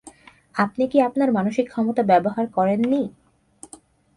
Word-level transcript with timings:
আপনি 0.55 0.83
কি 0.87 0.97
আপনার 1.01 1.29
মানসিক 1.31 1.65
ক্ষমতা 1.69 2.03
ব্যবহার 2.03 2.45
করেন 2.47 2.79
নি। 2.91 3.01